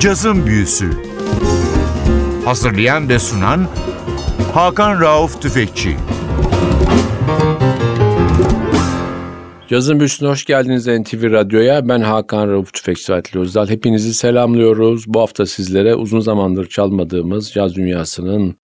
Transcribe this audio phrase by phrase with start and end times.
[0.00, 0.90] Cazın Büyüsü
[2.44, 3.68] Hazırlayan ve sunan
[4.54, 5.96] Hakan Rauf Tüfekçi
[9.68, 11.88] Cazın Büyüsü'ne hoş geldiniz NTV Radyo'ya.
[11.88, 13.68] Ben Hakan Rauf Tüfekçi Atli Özdal.
[13.68, 15.04] Hepinizi selamlıyoruz.
[15.06, 18.56] Bu hafta sizlere uzun zamandır çalmadığımız caz dünyasının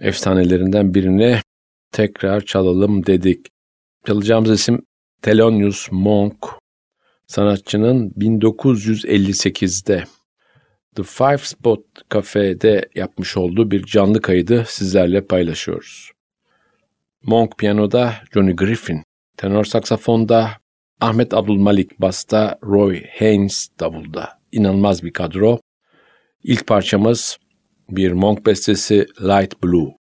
[0.00, 1.40] efsanelerinden birini
[1.92, 3.46] tekrar çalalım dedik.
[4.06, 4.82] Çalacağımız isim
[5.22, 6.46] Thelonious Monk.
[7.26, 10.04] Sanatçının 1958'de
[10.96, 16.10] The Five Spot Cafe'de yapmış olduğu bir canlı kaydı sizlerle paylaşıyoruz.
[17.22, 19.02] Monk piyanoda Johnny Griffin,
[19.36, 20.50] tenor saksafonda
[21.00, 24.28] Ahmet Abdülmalik basta, Roy Haynes davulda.
[24.52, 25.60] İnanılmaz bir kadro.
[26.42, 27.38] İlk parçamız
[27.90, 30.01] bir Monk bestesi Light Blue.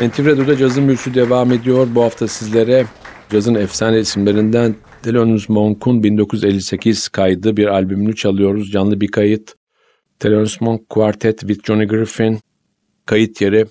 [0.00, 1.88] NTV Radyo'da cazın büyüsü devam ediyor.
[1.94, 2.86] Bu hafta sizlere
[3.30, 8.70] cazın efsane isimlerinden Thelonious Monk'un 1958 kaydı bir albümünü çalıyoruz.
[8.70, 9.54] Canlı bir kayıt.
[10.20, 12.38] Thelonious Monk Quartet with Johnny Griffin.
[13.06, 13.66] Kayıt yeri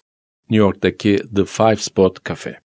[0.49, 2.59] New York'taki The Five Spot Cafe.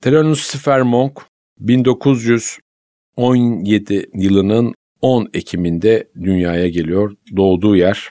[0.00, 1.22] Thelonious Sfer Monk
[1.58, 7.12] 1917 yılının 10 Ekim'inde dünyaya geliyor.
[7.36, 8.10] Doğduğu yer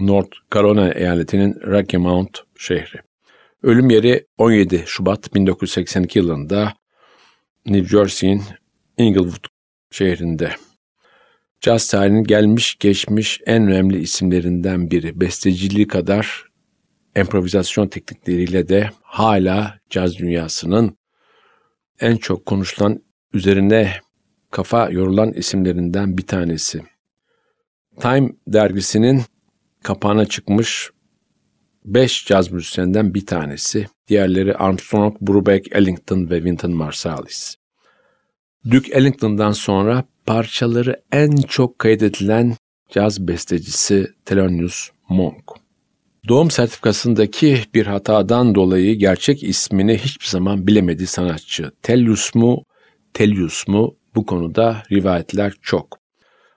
[0.00, 3.13] North Carolina eyaletinin Rocky Mount şehri.
[3.64, 6.74] Ölüm yeri 17 Şubat 1982 yılında
[7.66, 8.42] New Jersey'in
[8.98, 9.44] Inglewood
[9.90, 10.50] şehrinde.
[11.60, 15.20] Caz tarihinin gelmiş geçmiş en önemli isimlerinden biri.
[15.20, 16.44] Besteciliği kadar
[17.16, 20.98] improvizasyon teknikleriyle de hala caz dünyasının
[22.00, 23.02] en çok konuşulan
[23.32, 23.92] üzerine
[24.50, 26.82] kafa yorulan isimlerinden bir tanesi.
[28.00, 29.22] Time dergisinin
[29.82, 30.90] kapağına çıkmış
[31.84, 33.86] beş caz müzisyenden bir tanesi.
[34.08, 37.56] Diğerleri Armstrong, Brubeck, Ellington ve Wynton Marsalis.
[38.70, 42.56] Duke Ellington'dan sonra parçaları en çok kaydedilen
[42.90, 45.64] caz bestecisi Thelonious Monk.
[46.28, 51.70] Doğum sertifikasındaki bir hatadan dolayı gerçek ismini hiçbir zaman bilemedi sanatçı.
[51.82, 52.64] Tellius mu,
[53.14, 55.98] Tellius mu bu konuda rivayetler çok.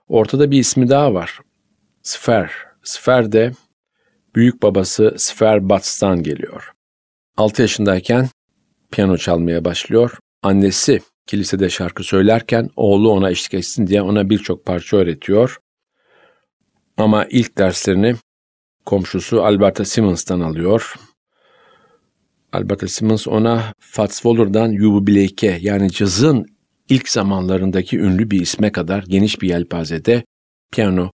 [0.08, 1.40] Ortada bir ismi daha var.
[2.04, 2.52] Sfer.
[2.84, 3.52] Sfer de
[4.36, 6.72] büyük babası Sfer Bats'tan geliyor.
[7.38, 8.30] 6 yaşındayken
[8.92, 10.12] piyano çalmaya başlıyor.
[10.44, 15.58] Annesi kilisede şarkı söylerken oğlu ona eşlik etsin diye ona birçok parça öğretiyor.
[16.98, 18.16] Ama ilk derslerini
[18.86, 20.96] komşusu Alberta Simmons'tan alıyor.
[22.54, 26.46] Alberta Simmons ona Fats Waller'dan Yubu Blake'e yani cazın
[26.90, 30.24] ilk zamanlarındaki ünlü bir isme kadar geniş bir yelpazede
[30.72, 31.12] piyano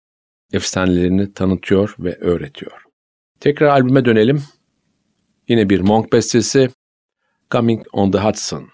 [0.53, 2.82] efsanelerini tanıtıyor ve öğretiyor.
[3.43, 4.43] Tekrar albüme dönelim.
[5.49, 6.71] Yine bir Monk bestesi
[7.51, 8.69] Coming on the Hudson.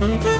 [0.00, 0.39] Mm-hmm.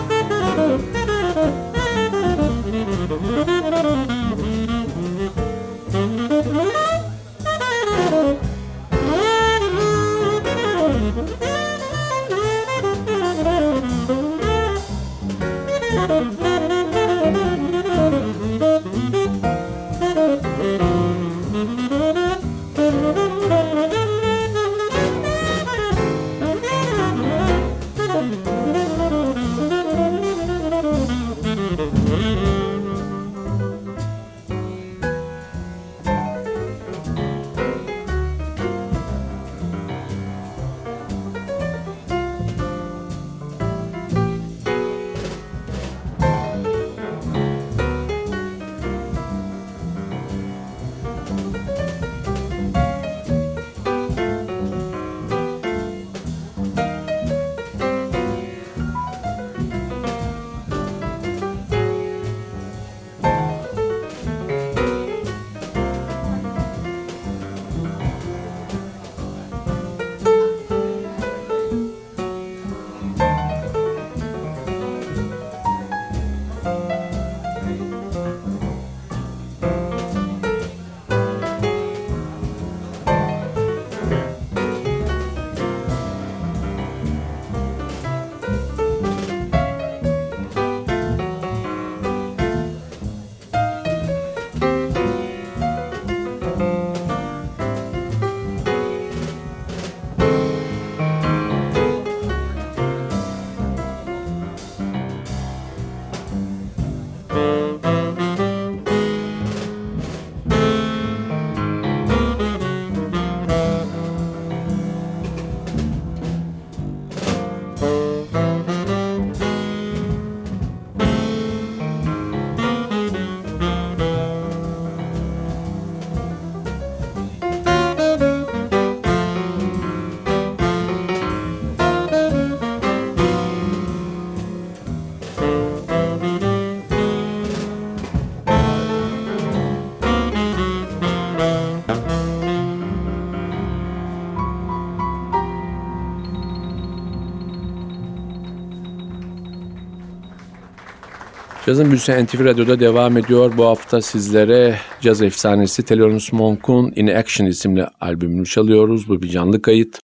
[151.70, 153.52] Cazın Büyüsü NTV Radyo'da devam ediyor.
[153.56, 159.08] Bu hafta sizlere caz efsanesi Thelonious Monk'un In Action isimli albümünü çalıyoruz.
[159.08, 159.98] Bu bir canlı kayıt.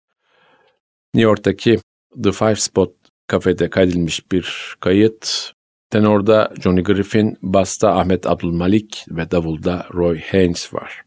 [1.13, 1.79] New York'taki
[2.23, 2.91] The Five Spot
[3.27, 5.51] kafede kaydedilmiş bir kayıt.
[5.89, 11.01] Tenorda Johnny Griffin, Basta Ahmet Abdülmalik ve Davulda Roy Haynes var.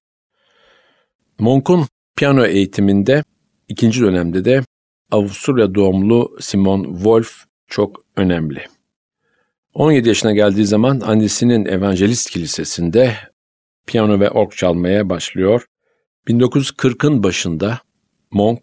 [1.38, 1.86] Monk'un
[2.16, 3.24] piyano eğitiminde
[3.68, 4.62] ikinci dönemde de
[5.10, 8.75] Avusturya doğumlu Simon Wolf çok önemli.
[9.76, 13.16] 17 yaşına geldiği zaman annesinin evangelist kilisesinde
[13.86, 15.66] piyano ve org çalmaya başlıyor.
[16.28, 17.78] 1940'ın başında
[18.30, 18.60] Monk,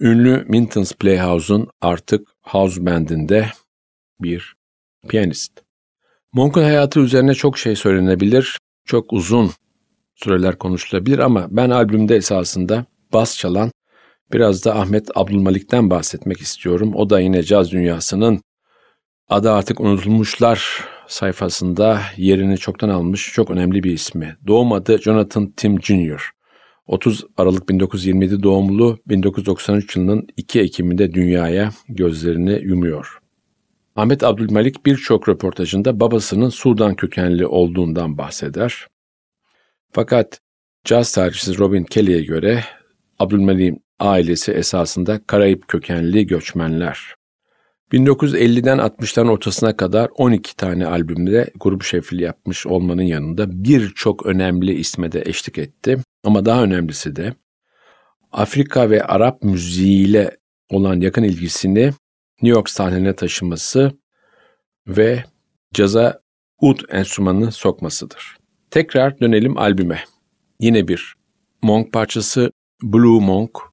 [0.00, 3.46] ünlü Minton's Playhouse'un artık house bandinde
[4.20, 4.56] bir
[5.08, 5.52] piyanist.
[6.32, 9.50] Monk'un hayatı üzerine çok şey söylenebilir, çok uzun
[10.14, 13.70] süreler konuşulabilir ama ben albümde esasında bas çalan
[14.32, 16.92] biraz da Ahmet Abdülmalik'ten bahsetmek istiyorum.
[16.94, 18.40] O da yine caz dünyasının
[19.30, 24.36] adı artık unutulmuşlar sayfasında yerini çoktan almış çok önemli bir ismi.
[24.46, 26.30] Doğum adı Jonathan Tim Jr.
[26.86, 33.18] 30 Aralık 1927 doğumlu 1993 yılının 2 Ekim'inde dünyaya gözlerini yumuyor.
[33.96, 38.86] Ahmet Abdülmalik birçok röportajında babasının Sudan kökenli olduğundan bahseder.
[39.92, 40.40] Fakat
[40.84, 42.64] caz tarihçisi Robin Kelly'e göre
[43.18, 47.19] Abdülmalik'in ailesi esasında Karayip kökenli göçmenler.
[47.92, 55.12] 1950'den 60'ların ortasına kadar 12 tane albümde grup şefliği yapmış olmanın yanında birçok önemli isme
[55.12, 55.98] de eşlik etti.
[56.24, 57.34] Ama daha önemlisi de
[58.32, 60.36] Afrika ve Arap müziğiyle
[60.68, 61.84] olan yakın ilgisini
[62.42, 63.92] New York sahnelerine taşıması
[64.88, 65.24] ve
[65.74, 66.20] caza
[66.60, 68.36] ud enstrümanını sokmasıdır.
[68.70, 70.04] Tekrar dönelim albüme.
[70.60, 71.14] Yine bir
[71.62, 72.50] Monk parçası
[72.82, 73.69] Blue Monk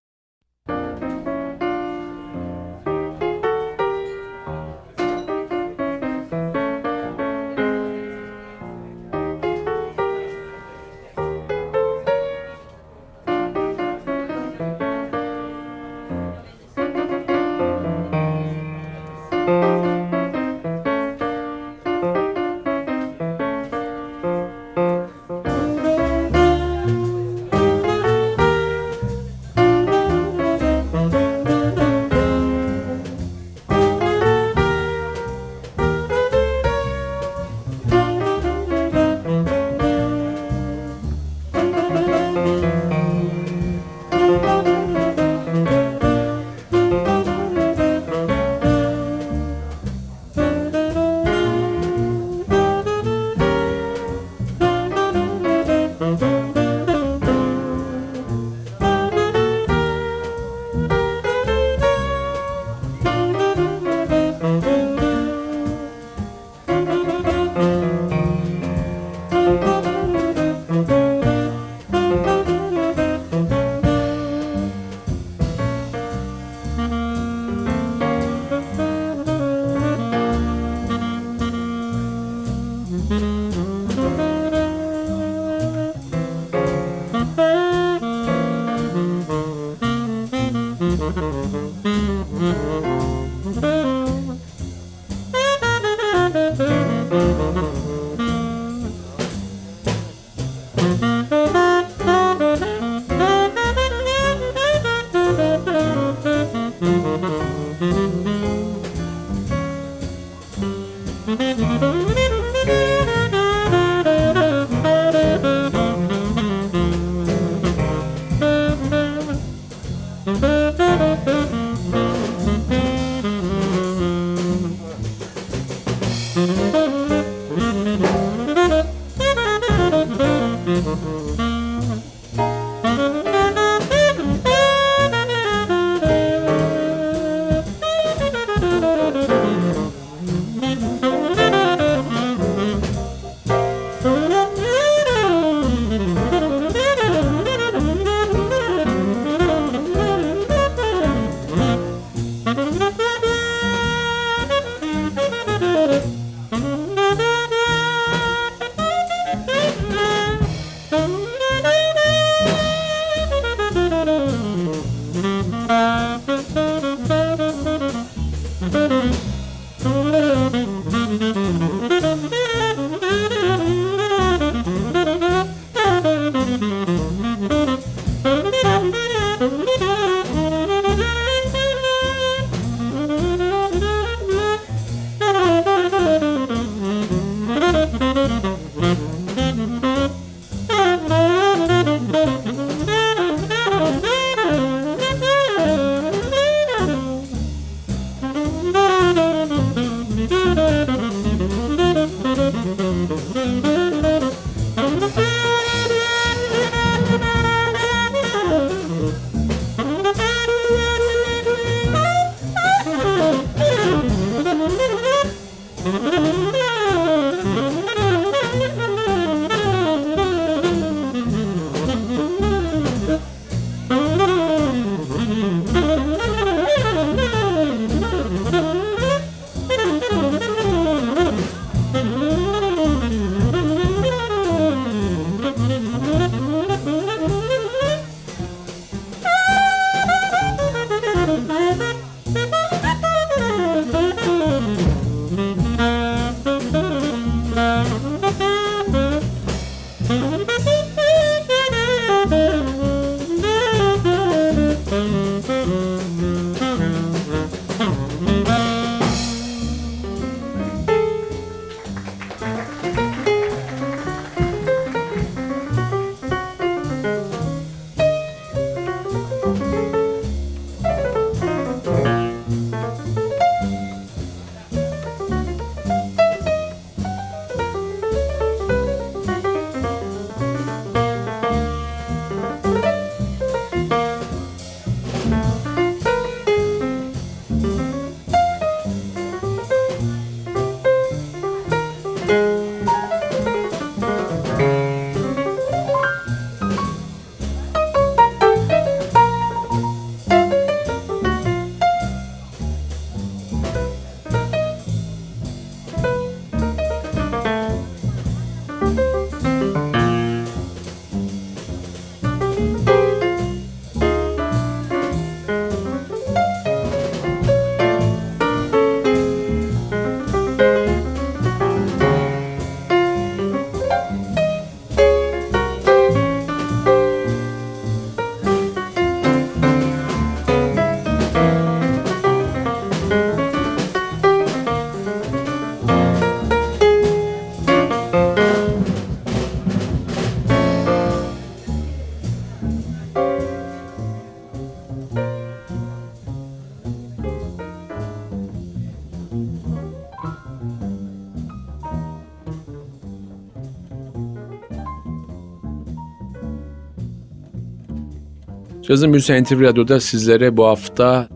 [358.88, 361.30] Cazın Büyüsü NTV Radyo'da sizlere bu hafta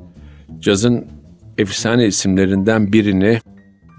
[0.60, 1.08] cazın
[1.58, 3.40] efsane isimlerinden birini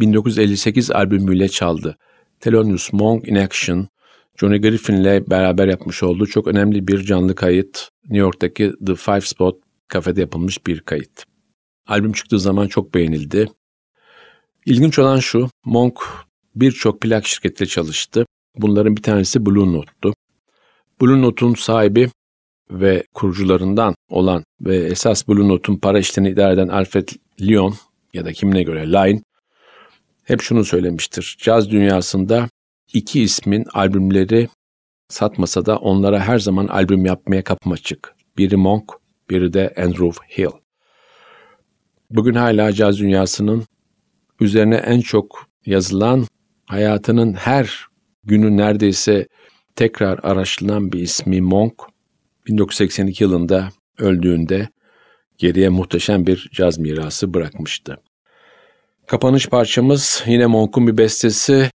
[0.00, 1.96] 1958 albümüyle çaldı.
[2.40, 3.88] Thelonious Monk in Action,
[4.36, 7.88] Johnny Griffin'le beraber yapmış olduğu çok önemli bir canlı kayıt.
[8.02, 9.56] New York'taki The Five Spot
[9.88, 11.24] kafede yapılmış bir kayıt.
[11.86, 13.48] Albüm çıktığı zaman çok beğenildi.
[14.66, 16.00] İlginç olan şu, Monk
[16.54, 18.26] birçok plak şirketiyle çalıştı.
[18.56, 20.14] Bunların bir tanesi Blue Note'tu.
[21.00, 22.08] Blue Note'un sahibi
[22.80, 27.08] ve kurucularından olan ve esas Blue Note'un para işlerini idare eden Alfred
[27.40, 27.74] Lyon
[28.14, 29.22] ya da kimine göre Line
[30.24, 31.36] hep şunu söylemiştir.
[31.40, 32.48] Caz dünyasında
[32.92, 34.48] iki ismin albümleri
[35.08, 38.14] satmasa da onlara her zaman albüm yapmaya kapım açık.
[38.38, 38.92] Biri Monk,
[39.30, 40.50] biri de Andrew Hill.
[42.10, 43.64] Bugün hala caz dünyasının
[44.40, 46.26] üzerine en çok yazılan,
[46.66, 47.86] hayatının her
[48.24, 49.26] günü neredeyse
[49.76, 51.91] tekrar araştırılan bir ismi Monk.
[52.46, 54.68] 1982 yılında öldüğünde
[55.38, 57.96] geriye muhteşem bir caz mirası bırakmıştı.
[59.06, 61.70] Kapanış parçamız yine Monk'un bir bestesi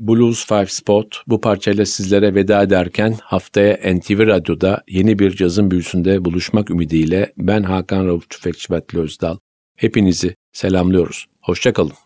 [0.00, 1.22] Blues Five Spot.
[1.26, 7.62] Bu parçayla sizlere veda ederken haftaya NTV Radyo'da yeni bir cazın büyüsünde buluşmak ümidiyle ben
[7.62, 9.38] Hakan Rauf Tüfekçi Betli Özdal.
[9.76, 11.26] Hepinizi selamlıyoruz.
[11.42, 12.05] Hoşçakalın.